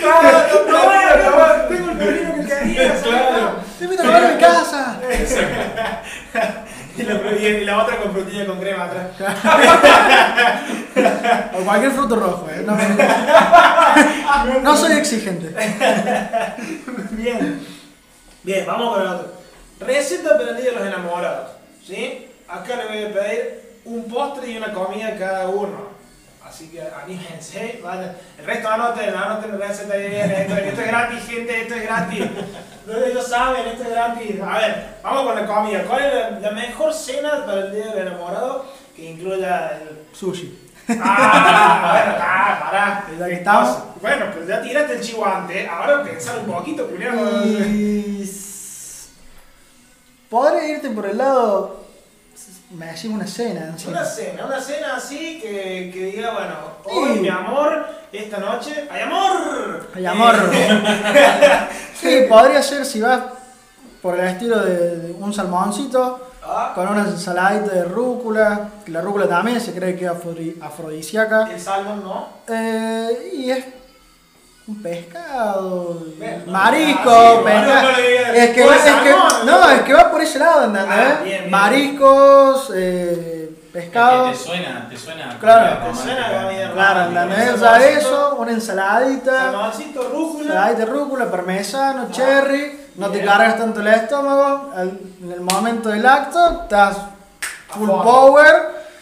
[0.00, 0.30] ¡Claro,
[0.68, 0.88] no, no, no,
[1.68, 3.02] tengo el pepino que querías!
[3.02, 3.60] Claro.
[3.78, 4.98] Te invito a comer en casa.
[6.96, 9.06] Y la, y la otra con frutilla con crema atrás.
[11.54, 12.64] O cualquier fruto rojo, eh.
[12.66, 12.76] No,
[14.58, 15.48] no soy exigente.
[17.12, 17.66] Bien.
[18.42, 19.32] Bien, vamos con el otro.
[19.80, 21.50] Receta para el Día de los Enamorados.
[21.86, 22.26] ¿Sí?
[22.48, 25.90] Acá le voy a pedir un postre y una comida a cada uno.
[26.44, 28.16] Así que anímense, vayan.
[28.38, 30.30] El resto anoten, anoten la receta bien.
[30.30, 32.24] Esto, esto es gratis, gente, esto es gratis.
[33.06, 34.40] Ellos saben, esto es gratis.
[34.42, 35.84] A ver, vamos con la comida.
[35.84, 38.66] ¿Cuál es la, la mejor cena para el Día del Enamorado
[39.00, 40.69] que incluya el Sushi.
[41.02, 43.04] Ah, bueno, ah, pará.
[43.18, 43.78] Ya que estamos.
[44.00, 45.68] Bueno, pues ya tiraste el chivo antes.
[45.68, 47.44] Ahora pensar un poquito, primero.
[47.44, 48.28] Y...
[50.28, 51.80] Podría irte por el lado.
[52.70, 53.66] Me decís una cena.
[53.66, 53.92] encima.
[53.92, 57.20] Una cena, una cena así que, que diga, bueno, hoy Sí.
[57.20, 59.90] mi amor, esta noche, ¡hay amor!
[59.94, 60.34] Hay amor.
[60.52, 61.68] Eh,
[62.00, 63.20] Sí, podría ser si vas
[64.00, 66.29] por el estilo de, de un salmoncito
[66.74, 68.68] con una ensaladita de rúcula.
[68.84, 71.48] Que la rúcula también se cree que es afrodi- afrodisíaca.
[71.50, 72.28] el salmón no.
[72.48, 73.64] Eh, y es
[74.66, 76.00] un pescado,
[76.46, 77.88] no, marisco, ah, sí, pesca- bueno, no
[78.36, 79.46] es que, ¿cómo va- es es que- salmón?
[79.46, 80.96] no, es que va por ese lado, ¿entendés?
[80.96, 81.50] Ah, bien, bien.
[81.50, 85.36] Mariscos, eh, pescado, Te suena, te suena.
[85.40, 86.26] Claro, te suena
[86.72, 87.00] claro.
[87.10, 87.46] ¿entendés?
[87.52, 90.42] Ya salmoncito, eso, una ensaladita, Salmoncito, rúcula.
[90.44, 96.06] ensaladita de rúcula, parmesano, cherry, no te cargas tanto el estómago, en el momento del
[96.06, 96.96] acto estás
[97.68, 98.54] full power,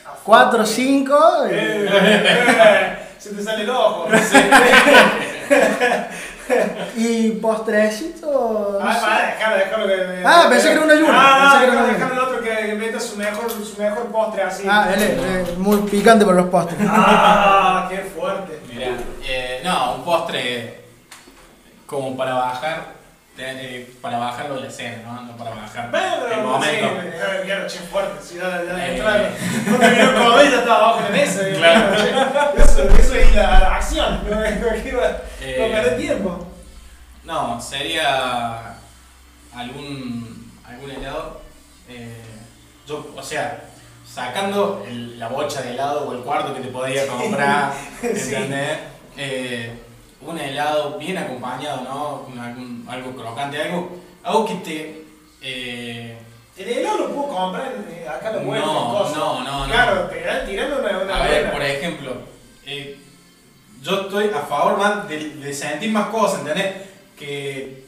[0.06, 0.66] A 4 fondo.
[0.66, 4.06] 5, Eh, eh, se te sale el ojo.
[6.96, 11.12] y postrecito, no Ah, para, déjalo, déjalo que me- Ah, pensé que era un ayuno,
[11.12, 14.64] Ah, no, déjalo el otro que, meta su mejor, su mejor postre así.
[14.68, 16.78] Ah, él es, es muy picante por los postres.
[16.90, 18.60] Ah, qué fuerte.
[18.72, 18.90] Mirá,
[19.26, 20.84] eh, no, un postre
[21.86, 22.97] como para bajar,
[23.40, 25.22] eh, para bajarlo de la cena, ¿no?
[25.22, 26.88] No para bajar Pero, el momento.
[27.00, 27.08] Sí,
[27.50, 28.22] eh, che, fuerte.
[28.22, 28.96] Si ya, ya Eh.
[28.96, 29.30] entraron.
[29.70, 31.48] No comer, ya estaba abajo en la mesa.
[31.48, 31.94] eh, Claro.
[32.56, 34.24] Eso, eso es la, la acción.
[34.28, 34.40] No, no
[35.40, 36.46] perder tiempo.
[37.24, 38.74] No, sería
[39.54, 41.40] algún, algún helado.
[41.88, 42.22] eh,
[42.86, 43.64] yo, o sea,
[44.06, 48.34] sacando el- la bocha de helado o el cuarto que te podía comprar, Sí.
[48.34, 48.78] ¿entendés?
[49.16, 49.72] Eh,
[50.20, 52.42] un helado bien acompañado, ¿no?
[52.42, 55.04] Algún- algo crocante, algo, algo que te...
[55.42, 56.18] eh,
[56.56, 59.16] El helado lo puedo comprar eh, acá lo vuelven No, cosas.
[59.16, 59.72] no, no, no.
[59.72, 61.52] Claro, te dan tirando una, una A ver, buena.
[61.52, 62.12] por ejemplo,
[62.66, 62.98] eh,
[63.80, 66.74] yo estoy a favor más de, de sentir más cosas, ¿entendés?
[67.16, 67.84] Que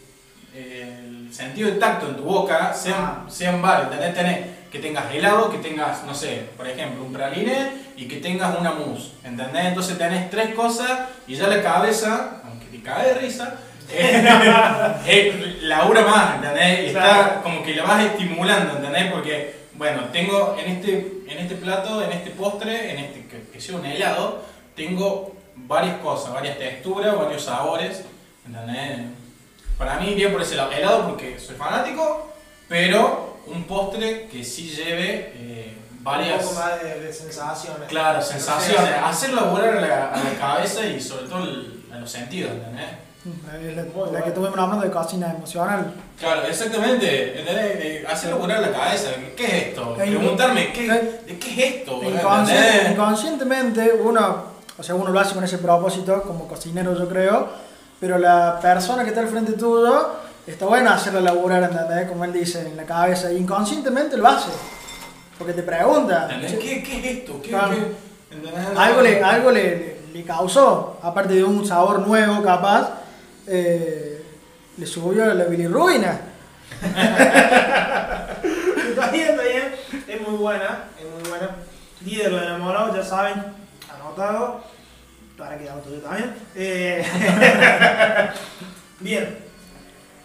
[0.54, 4.14] eh, el sentido de tacto en tu boca sean, sean varios, ¿entendés?
[4.14, 8.58] Tenés que tengas helado, que tengas, no sé, por ejemplo, un praline y que tengas
[8.58, 9.66] una mousse, ¿entendés?
[9.66, 13.58] Entonces tenés tres cosas y ya la cabeza, aunque te cae de risa,
[13.92, 16.84] eh, eh, labura más, ¿entendés?
[16.84, 19.10] Y está como que la vas estimulando, ¿entendés?
[19.12, 23.60] Porque, bueno, tengo en este, en este plato, en este postre, en este que, que
[23.60, 24.44] sea un helado,
[24.76, 28.04] tengo varias cosas, varias texturas, varios sabores.
[28.46, 29.06] ¿Entendés?
[29.76, 30.72] Para mí iría por ese lado.
[30.72, 32.32] Helado porque soy fanático,
[32.68, 36.42] pero un postre que sí lleve eh, varias.
[36.44, 37.88] Un poco más de, de sensaciones.
[37.88, 38.90] Claro, sensaciones.
[39.04, 42.86] Hacer laburar a la, a la cabeza y sobre todo el- a los sentidos, ¿entendés?
[43.46, 45.92] La, la que tuvimos hablando de cocina emocional.
[46.18, 47.38] Claro, exactamente.
[47.40, 47.78] ¿entendés?
[47.78, 49.10] De hacer laburar la cabeza.
[49.36, 49.94] ¿Qué es esto?
[49.94, 52.00] Preguntarme, ¿qué, que- ¿de qué es esto?
[52.92, 54.44] Inconscientemente uno,
[54.78, 57.48] o sea, uno lo hace con ese propósito, como cocinero yo creo,
[57.98, 60.10] pero la persona que está al frente tuyo,
[60.50, 62.08] está bueno hacerla laburar, ¿entendés?
[62.08, 64.50] Como él dice, en la cabeza, inconscientemente lo hace,
[65.38, 66.28] porque te pregunta.
[66.40, 67.40] ¿Qué, ¿Qué es esto?
[67.42, 67.74] ¿Qué, Claro.
[67.74, 68.34] qué?
[68.36, 68.66] ¿entendés?
[68.76, 72.90] Algo, le, algo le, le causó, aparte de un sabor nuevo capaz,
[73.46, 74.22] eh,
[74.76, 76.20] le subió la bilirruina.
[78.90, 79.74] Está bien, está bien.
[80.08, 81.50] Es muy buena, es muy buena.
[82.00, 83.34] Día de los enamorados, ya saben,
[83.92, 84.62] anotado.
[85.36, 86.34] Para que yo también.
[86.54, 87.04] Eh,
[89.00, 89.49] bien.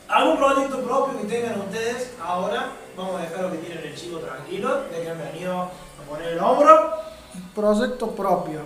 [0.08, 2.68] ¿Algún proyecto propio que tengan ustedes ahora?
[2.96, 5.70] Vamos a dejar lo que tienen el chico tranquilo, ya que han venido a
[6.10, 6.92] poner el hombro.
[7.54, 8.62] Proyecto propio.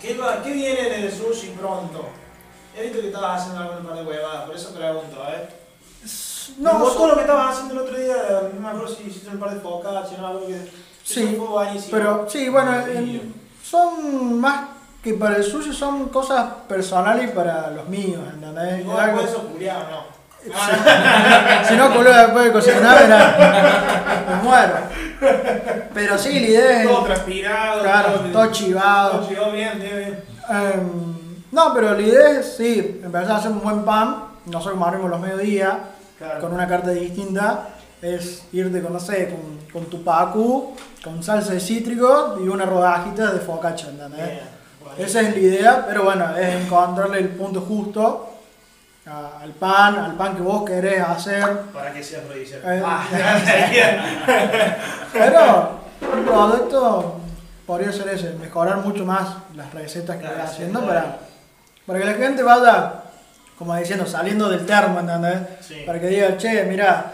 [0.00, 2.06] ¿Qué, va- qué viene en el sushi pronto?
[2.76, 5.48] He visto que estabas haciendo algún par de huevadas, por eso pregunto, ¿eh?
[6.58, 8.16] No, gustó so- lo que estabas haciendo el otro día,
[8.54, 10.70] no me acuerdo si hiciste un par de focaccia o algo que...
[11.04, 11.38] Sí.
[11.90, 14.68] Pero sí, bueno, en- son más
[15.02, 18.80] que para el sushi, son cosas personales para los míos, ¿entendés?
[18.80, 20.15] Igual Algo- eso culiado, no.
[21.68, 24.74] Si no, culo después de cocinar, era, me muero.
[25.94, 26.88] Pero sí, la idea es.
[26.88, 29.10] Todo transpirado, Claro, todo, todo chivado.
[29.18, 30.24] todo chivado, bien, bien, bien.
[30.48, 34.24] Em, no, pero la idea es, sí, empezar a hacer un buen pan.
[34.46, 35.74] Nosotros como abrimos los mediodías,
[36.18, 36.40] Claro.
[36.40, 37.68] con una carta distinta,
[38.00, 42.64] es irte con, no sé, con, con tu pacu, con salsa de cítrico y una
[42.64, 44.40] rodajita de focaccia, ¿entendés?
[44.98, 48.35] Esa es la idea, pero bueno, es encontrarle el punto justo
[49.06, 51.60] a- al pan, al pan que vos querés hacer.
[51.72, 52.68] Para que sea afrodisíaco.
[52.68, 53.04] Eh, Ah,
[55.12, 55.70] Pero
[56.16, 57.14] un producto
[57.66, 61.00] podría ser ese, mejorar mucho más las recetas que Claro, voy sí, haciendo claro.
[61.00, 61.18] para,
[61.86, 62.92] para que la gente vaya,
[63.58, 65.38] como diciendo, saliendo del termo, ¿entendés?
[65.60, 65.82] Sí.
[65.86, 67.12] Para que diga, che, mira,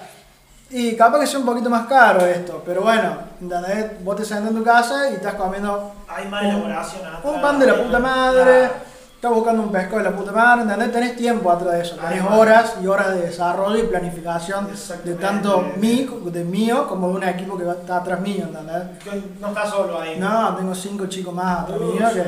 [0.71, 4.03] y capaz que sea un poquito más caro esto, pero bueno, ¿entendés?
[4.03, 7.59] Vos te sentás en tu casa y estás comiendo Hay más Un- elaboración un pan
[7.59, 8.92] de la puta madre, Claro.
[9.23, 10.91] Estás buscando un pescado de la puta madre, ¿entendés?
[10.93, 14.67] Tenés tiempo atrás de eso, tenés horas y horas de desarrollo y planificación
[15.05, 18.83] de tanto mí, de mío como de un equipo que está atrás mío, ¿entendés?
[19.41, 20.19] No está solo ahí.
[20.19, 22.21] No, tengo cinco chicos más atrás mío que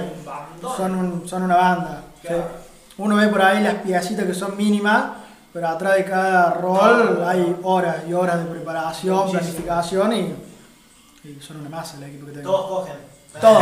[0.64, 2.02] un son, un- son una banda.
[2.22, 2.36] Claro.
[2.38, 2.92] Sí.
[2.98, 5.04] Uno ve por ahí las piecitas que son mínimas,
[5.52, 7.28] pero atrás de cada rol No.
[7.28, 9.40] hay horas y horas de preparación, Muchísimo.
[9.40, 10.34] planificación y,
[11.28, 12.48] y son una masa el equipo que tengo.
[12.52, 13.13] Todos cogen.
[13.40, 13.58] Todo.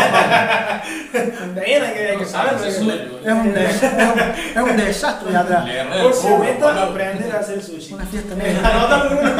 [1.13, 2.53] También hay que, hay que saber.
[2.59, 5.65] Sí, porque- suelo, Es un, des- es un- es un desastre de atrás.
[6.03, 6.69] Por si boludo.
[6.69, 7.95] aprender a hacer sushi.
[7.95, 8.69] Una fiesta negra.
[8.69, 9.31] Anotalo que no,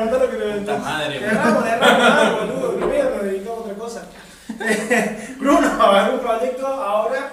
[0.00, 4.02] anotalo que lo Puta madre, erramos, erramos, boludo, primero nos dedicamos a otra cosa.
[5.38, 7.32] Bruno, ¿algún proyecto ahora?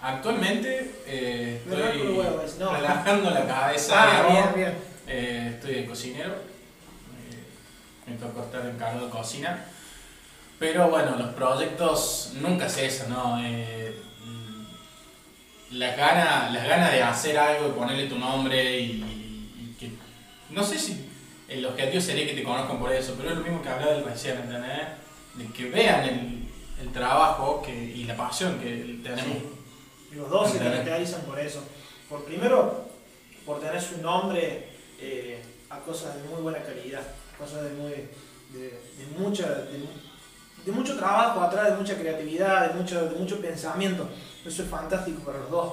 [0.00, 2.72] Actualmente eh, estoy huevos, no.
[2.74, 3.94] relajando la cabeza.
[3.96, 4.74] Ah, bien, bien.
[5.06, 6.30] Eh, estoy de cocinero.
[6.32, 7.44] eh,
[8.06, 9.64] me toca estar encargado de cocina.
[10.62, 13.36] Pero bueno, los proyectos nunca es eso, ¿no?
[13.44, 14.00] Eh,
[15.72, 19.02] las ganas las ganas de hacer algo, de ponerle tu nombre y,
[19.58, 19.90] y que.
[20.50, 21.04] No sé si
[21.48, 24.04] el objetivo sería que te conozcan por eso, pero es lo mismo que hablaba del
[24.04, 24.86] recién, ¿entendés?
[25.34, 26.48] De que vean el,
[26.80, 29.38] el trabajo que, y la pasión que tenemos.
[30.12, 31.60] Y Los dos se caracterizan por eso.
[32.08, 32.88] Por primero,
[33.44, 34.68] por tener su nombre
[35.00, 37.02] eh, a cosas de muy buena calidad,
[37.36, 39.78] cosas de muy de, de mucha de,
[40.64, 44.08] de mucho trabajo atrás, de mucha creatividad, de mucho, de mucho pensamiento.
[44.44, 45.72] Eso es fantástico para los dos.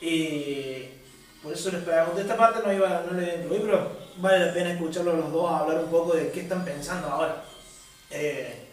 [0.00, 0.98] Eh,
[1.42, 4.52] por eso les pregunté, esta parte no iba, no le a incluir, pero vale la
[4.52, 7.42] pena escucharlos los dos hablar un poco de qué están pensando ahora.
[8.10, 8.68] Eh,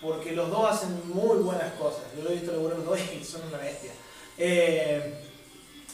[0.00, 2.02] porque los dos hacen muy buenas cosas.
[2.16, 3.92] Yo lo he visto los dos y son una bestia.
[4.36, 5.14] Eh,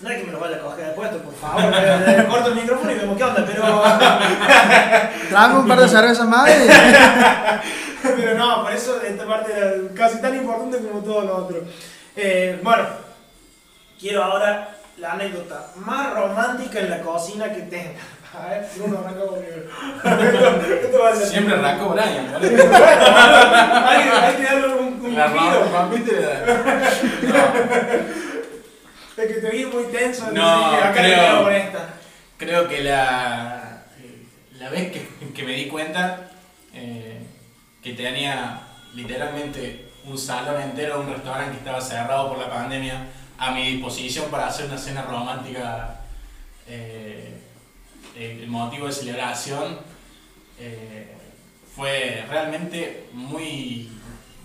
[0.00, 1.62] no es que me lo vaya a coger de puesto, por favor.
[1.64, 3.62] Le, corto el micrófono y vemos qué onda, pero,
[5.28, 6.52] Tráeme un par de cervezas más y...
[8.16, 11.62] pero no, por eso esta parte era casi tan importante como todo lo otro.
[12.16, 12.84] Eh, bueno,
[14.00, 17.98] quiero ahora la anécdota más romántica en la cocina que tenga.
[18.38, 19.54] A ver, Bruno arranca conmigo.
[21.26, 22.48] Siempre arrancó Brian, ¿vale?
[22.48, 25.26] hay, que- hay que darle un, un La.
[29.16, 30.30] Es que te vi muy tenso.
[30.32, 31.88] No, acá creo- esta.
[32.36, 33.82] Creo que la,
[34.58, 36.28] la vez que, que me di cuenta
[37.82, 38.60] que tenía
[38.94, 44.30] literalmente un salón entero un restaurante que estaba cerrado por la pandemia a mi disposición
[44.30, 46.00] para hacer una cena romántica.
[46.66, 47.34] eh,
[48.16, 49.78] el motivo de celebración
[50.58, 51.14] eh,
[51.76, 53.88] fue realmente muy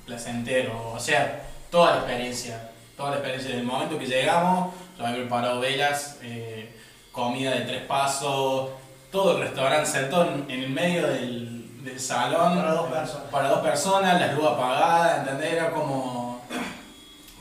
[0.05, 0.91] placentero.
[0.91, 3.49] O sea, toda la experiencia, toda la experiencia.
[3.49, 6.69] Desde el momento que llegamos, yo había preparado velas, eh,
[7.11, 8.69] comida de tres pasos,
[9.11, 12.57] todo el restaurante sentado en, en el medio del, del salón.
[12.57, 13.29] Para dos personas.
[13.31, 15.53] Para dos personas, la luz apagada, ¿entendés?
[15.53, 16.41] Era como.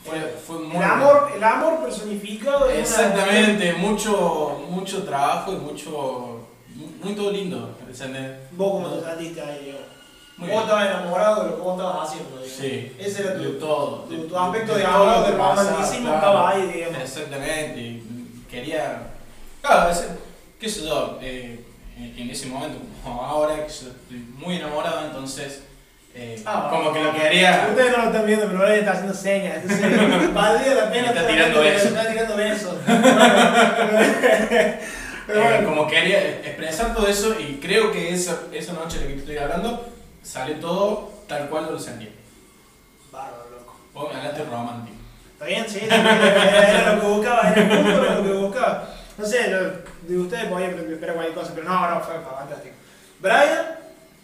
[0.04, 0.76] Fue, fue muy.
[0.76, 6.38] El amor, el amor personificado una- Exactamente, mucho, mucho trabajo y mucho.
[7.02, 8.38] Muy todo lindo, ¿entendés?
[8.52, 9.78] Vos cómo te sentiste ahí.
[10.38, 10.62] Muy vos bien.
[10.62, 12.54] estabas enamorado de lo que vos estabas haciendo, Diego.
[12.60, 12.96] Sí.
[12.98, 13.96] Ese era de tu, todo.
[14.08, 16.16] tu, de- tu aspecto de todo amor, de romanticismo claro.
[16.16, 16.98] estaba ahí, digamos.
[17.00, 17.80] Exactamente.
[17.80, 19.02] y Quería.
[19.60, 20.08] Claro, ese-
[20.58, 21.64] qué sé yo, eh,
[21.96, 25.62] en, ese momento, como ahora, que yo estoy muy enamorado, entonces.
[26.14, 27.66] eh, Ah, como que lo quería.
[27.70, 29.56] Ustedes no lo están viendo, pero ahora está haciendo señas.
[29.62, 31.08] Entonces, valdría la pena.
[31.08, 31.86] Está tirando que- besos.
[31.92, 32.74] Está tirando besos.
[35.28, 39.14] Eh, como quería expresar todo eso y creo que esa, esa noche de la que
[39.14, 39.88] te estoy hablando
[40.20, 42.08] salió todo tal cual lo sentía.
[43.12, 43.76] Bárbaro, loco.
[43.94, 44.96] Vos me hablaste romántico.
[45.34, 45.64] ¿Está bien?
[45.68, 48.88] Sí, era lo que buscaba, era el punto era lo que buscaba.
[49.16, 49.60] No sé, lo,
[50.06, 52.74] de ustedes podían esperar cualquier cosa, pero no, no, fue fantástico.
[53.20, 53.78] Brian,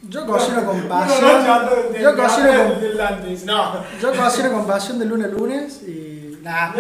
[0.08, 1.46] Yo cocino con pasión.
[2.00, 6.74] Yo cocino con, No, yo cocino con pasión de lunes a lunes y nada.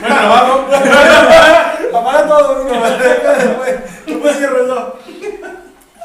[0.00, 0.74] Bueno, vamos.
[1.94, 2.80] apaga todo, Bruno.
[4.06, 4.94] Después, cierro el dos.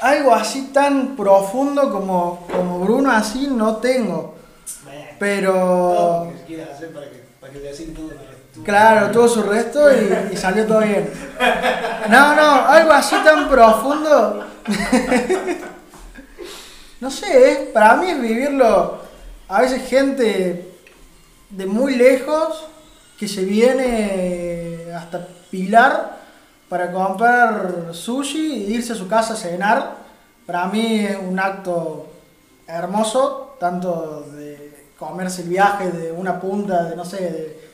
[0.01, 4.35] Algo así tan profundo como, como Bruno así no tengo.
[4.83, 8.11] Todo Pero lo que se quiera hacer para que, para que decir todo.
[8.63, 9.87] Claro, tuvo su resto
[10.31, 11.09] y, salió todo bien.
[12.09, 14.45] No, no, algo así tan profundo.
[17.01, 18.99] No sé, es- para mí es vivirlo.
[19.47, 20.69] A veces gente
[21.49, 22.65] de muy lejos
[23.17, 26.17] que se viene hasta Pilar
[26.67, 29.95] para comprar sushi e irse a su casa a cenar.
[30.45, 32.07] Para mí es un acto
[32.67, 37.68] hermoso, tanto de comerse el viaje de una punta, de no sé,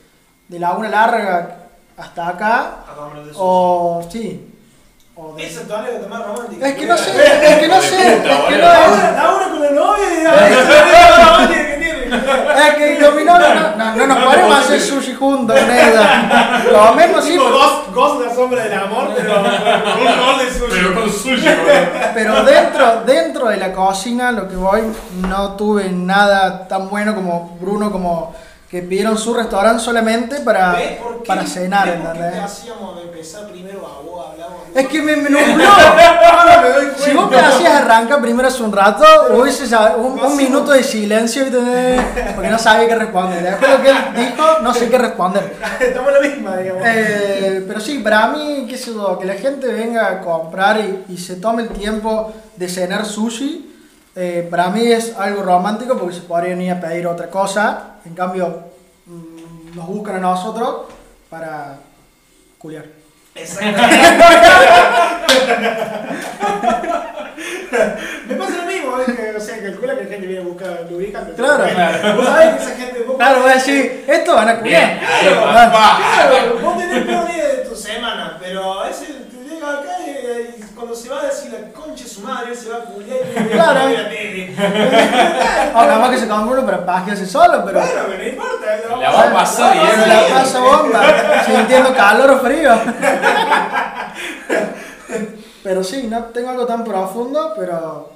[0.48, 1.56] de Laguna Larga
[1.98, 3.40] hasta acá, A comer de sushi.
[3.42, 4.54] o sí,
[5.16, 6.68] o de- Esa es tu anécdota más romántica.
[6.68, 9.18] es que no sé, es que no sé, es que no es.
[9.20, 10.18] Ahora, con la novia es
[12.76, 16.64] que novio no, no, no nos podemos hacer sushi juntos, neta.
[16.72, 20.72] Comemos sí, Tipo Ghost, Ghost la sombra del amor, pero con un gol de sushi.
[20.72, 21.50] Pero con sushi,
[22.14, 24.82] pero dentro, dentro de la cocina, lo que voy,
[25.28, 28.34] no tuve nada tan bueno como Bruno, como
[28.76, 32.26] que pidieron su restaurante solamente para, ¿Ves por qué- para cenar, ves por qué te
[32.26, 32.44] ¿entendés?
[32.52, 34.56] hacíamos empezar primero a vos, hablamos.
[34.76, 35.66] Es que me, me nubló.
[35.66, 40.20] Ahora me doy Si vos me hacías arrancar primero hace un rato, hubiese sab- un,
[40.20, 42.02] un minuto de silencio ¿viste?
[42.36, 43.42] porque no sabía qué responder.
[43.44, 45.56] Después de lo que él dijo, no sé qué responder.
[45.80, 46.84] Estamos en la misma, digamos.
[46.86, 51.14] Eh, pero sí, para mí, qué sé yo, que la gente venga a comprar y,
[51.14, 53.72] y se tome el tiempo de cenar sushi,
[54.16, 57.98] eh, para mí es algo romántico porque se podrían ir a pedir otra cosa.
[58.06, 58.64] En cambio,
[59.06, 60.86] mm, nos buscan a nosotros
[61.30, 61.78] para
[62.58, 62.86] culiar.
[63.36, 63.96] Exactamente.
[68.28, 70.88] Me pasa lo mismo, es que, o sea, calcula que la gente viene a buscar
[70.90, 71.34] lubricante.
[71.34, 71.66] Claro.
[71.68, 72.16] Claro.
[72.16, 73.04] Vos sabés que esa gente.
[73.04, 75.00] Vos Claro, voy a decir, esto van a culiar.
[75.00, 75.72] Claro.
[75.72, 80.56] Claro, vos tenés peor día de tu semana, pero a veces te llega acá y,
[80.58, 82.80] y cuando se va a decir la concha de su madre, él se va a
[82.82, 83.80] culiar y viene Claro.
[83.80, 84.56] a la tele.
[85.76, 87.80] O capaz que se compra uno para pajearse solo, pero.
[87.80, 88.78] Bueno, pero no importa.
[89.00, 89.86] La vamos va a pasar bien.
[90.00, 92.72] a La pasa bomba, sintiendo calor o frío.
[95.64, 98.12] Pero sí, no tengo algo tan profundo, pero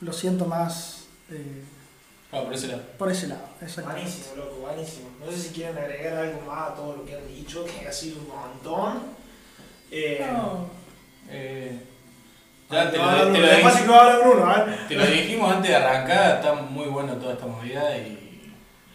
[0.00, 1.62] lo siento más eh,
[2.30, 2.82] Claro, por ese lado.
[2.98, 3.42] por ese lado.
[3.60, 4.10] exactamente.
[4.10, 5.08] Buenísimo, loco, buenísimo.
[5.24, 7.92] No sé si quieren agregar algo más a todo lo que han dicho, que ha
[7.92, 9.02] sido un montón.
[9.90, 10.24] Eh,
[11.32, 11.78] Eh,
[12.70, 14.52] ya te no, lo, no, te lo después sí dij- que va a hablar Bruno,
[14.56, 14.76] ¿eh?
[14.88, 18.00] te lo dijimos antes de arrancar, está muy bueno toda esta movida y.
[18.00, 18.26] eh,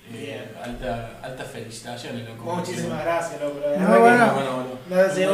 [0.07, 0.51] Bien.
[0.63, 2.43] alta, altas felicitaciones, loco.
[2.55, 3.55] Muchísimas gracias, loco.
[3.79, 4.33] No, bueno.
[4.33, 4.67] Bueno,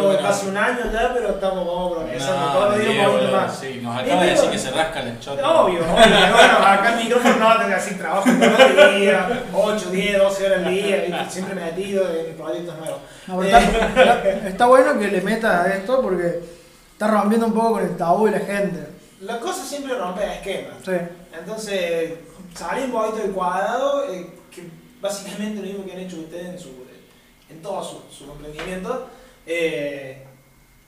[0.01, 0.17] bueno.
[0.21, 2.51] casi un año ya, pero estamos vamos progresando.
[2.53, 3.59] Todos los días un más.
[3.59, 5.41] Sí, nos acaba de decir que se rasca el choto.
[5.65, 5.93] Obvio, obvio.
[5.93, 10.57] Bueno, acá el micrófono no tengo así trabajo todo el día, 8, 10, 12 horas
[10.65, 12.99] al día, siempre metido en proyectos nuevos.
[13.45, 16.60] Está- está bueno que le metas a esto porque
[17.01, 18.87] está rompiendo un poco con el tabú de la gente.
[19.21, 20.75] La cosa siempre rompe esquemas.
[20.85, 20.91] Sí.
[21.37, 22.13] Entonces,
[22.53, 24.69] salir un poquito del cuadrado, eh, que
[25.01, 26.69] básicamente lo mismo que han hecho ustedes en, su,
[27.49, 29.07] en todo su, su emprendimiento,
[29.47, 30.27] eh,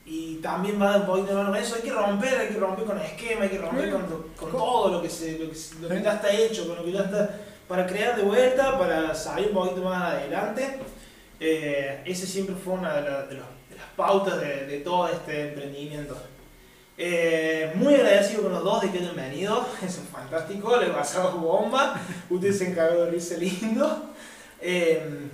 [0.06, 1.74] y también va un poquito de mano con eso.
[1.76, 4.56] Hay que romper, hay que romper con esquema, hay que romper con, to- con Co-
[4.56, 7.30] todo lo que, se, lo, que, lo ya está hecho, con lo que ya está.
[7.66, 10.78] Para crear de vuelta, para salir un poquito más adelante.
[11.40, 13.46] Eh, ese siempre fue una de, de los-
[13.96, 16.16] pautas de, de todo este emprendimiento.
[16.96, 21.40] Eh, muy agradecido con los dos de que hayan venido, eso es fantástico, les pasamos
[21.40, 24.10] bomba, ustedes se encargaron de reírse lindo.
[24.60, 25.28] Eh,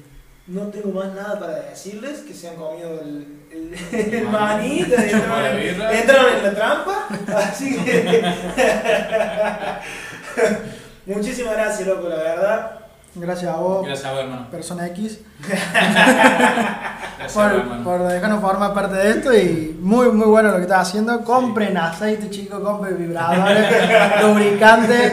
[0.46, 6.32] no tengo más nada para decirles, que se han comido el, el, el maní, entraron,
[6.34, 7.06] en la trampa,
[7.36, 8.24] así que...
[11.14, 12.80] Muchísimas gracias, loco, la verdad.
[13.14, 14.50] Gracias a vos, Gracias a vos, hermano.
[14.50, 15.20] persona X,
[17.84, 21.22] por, dejarnos formar parte de esto y muy muy bueno lo que estás haciendo.
[21.22, 25.12] Compren aceite, chicos, compren vibradores, lubricantes,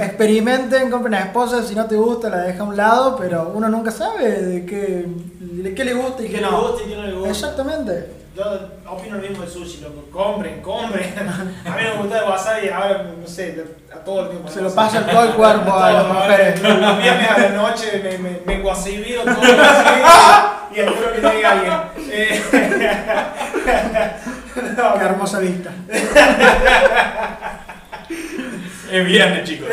[0.00, 3.68] experimenten, compren a esposas, si no te gusta la deja a un lado, pero uno
[3.68, 6.76] nunca sabe de qué, de qué le gusta y qué le no.
[6.84, 7.30] y le guste.
[7.30, 8.20] Exactamente.
[8.36, 8.44] Yo
[8.88, 10.04] opino lo mismo del sushi, loco.
[10.12, 11.14] Compren, compren.
[11.18, 14.48] A mí me gusta el wasabi, ahora no sé, a todo el tiempo.
[14.48, 16.62] Se lo pasa todo el cuerpo a las mujeres.
[16.62, 19.02] Los viernes a la noche me, me, me todo así
[20.74, 21.72] y espero que llegue alguien.
[22.10, 22.42] Eh,
[24.76, 25.70] no, Qué hermosa vista.
[28.92, 29.68] Es viernes, chicos.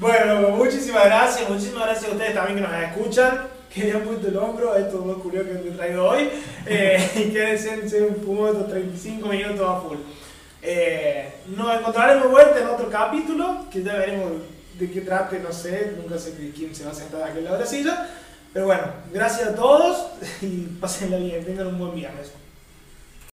[0.00, 4.28] Bueno, muchísimas gracias, muchísimas gracias a ustedes también que nos escuchan, que me han puesto
[4.28, 6.30] el hombro a estos dos curiosos que he traído hoy
[6.64, 9.98] eh, y que se se un fumo estos 35 minutos a full.
[10.62, 14.32] Eh, nos encontraremos de vuelta en otro capítulo, que ya veremos
[14.80, 17.56] de qué trate, no sé, nunca sé quién se va a sentar a aquel lado
[17.58, 18.08] de la silla.
[18.52, 20.06] Pero bueno, gracias a todos
[20.42, 22.32] y pásenla bien, tengan un buen viernes.